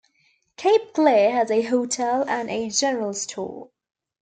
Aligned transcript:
Cape 0.57 0.93
Clear 0.93 1.29
has 1.29 1.51
a 1.51 1.61
hotel 1.61 2.25
and 2.27 2.49
a 2.49 2.71
general 2.71 3.13
store. 3.13 3.69